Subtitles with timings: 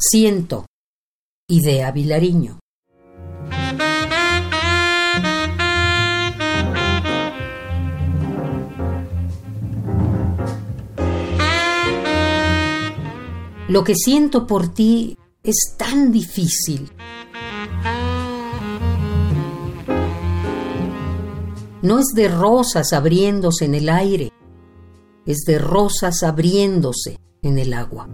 [0.00, 0.66] Siento.
[1.48, 2.60] Idea Vilariño.
[13.68, 16.92] Lo que siento por ti es tan difícil.
[21.82, 24.32] No es de rosas abriéndose en el aire,
[25.26, 28.08] es de rosas abriéndose en el agua.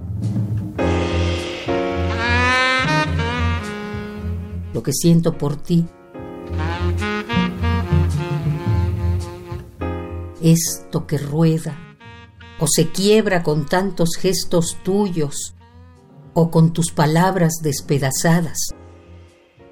[4.85, 5.85] Que siento por ti
[10.41, 11.97] esto que rueda
[12.61, 15.55] o se quiebra con tantos gestos tuyos
[16.35, 18.59] o con tus palabras despedazadas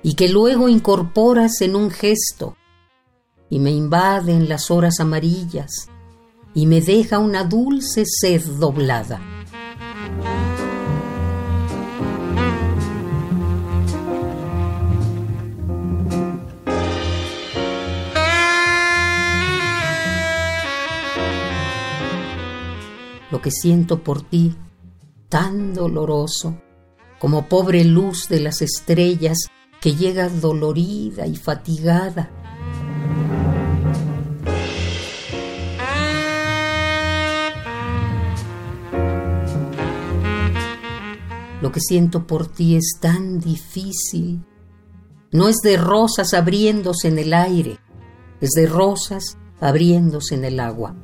[0.02, 2.56] y que luego incorporas en un gesto
[3.50, 5.88] y me invaden las horas amarillas
[6.54, 9.31] y me deja una dulce sed doblada.
[23.32, 24.54] Lo que siento por ti,
[25.28, 26.56] tan doloroso,
[27.18, 29.38] como pobre luz de las estrellas
[29.80, 32.30] que llega dolorida y fatigada
[41.62, 44.44] Lo que siento por ti es tan difícil.
[45.30, 47.78] No es de rosas abriéndose en el aire,
[48.40, 50.96] es de rosas abriéndose en el agua.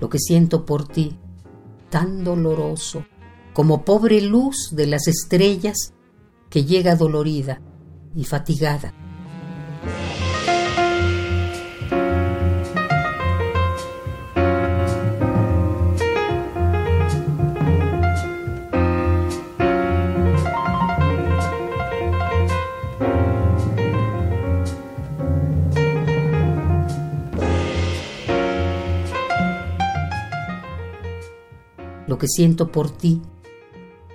[0.00, 1.18] Lo que siento por ti,
[1.90, 3.04] tan doloroso,
[3.52, 5.92] como pobre luz de las estrellas
[6.48, 7.60] que llega dolorida
[8.14, 8.94] y fatigada
[32.10, 33.22] lo que siento por ti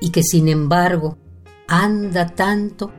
[0.02, 1.18] y que sin embargo
[1.66, 2.92] anda tanto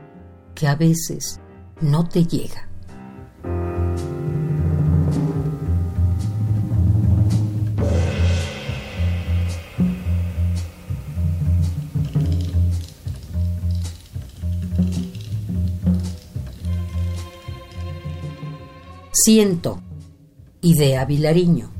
[0.55, 1.39] que a veces
[1.81, 2.67] no te llega.
[19.13, 19.79] Siento,
[20.61, 21.76] idea Vilariño.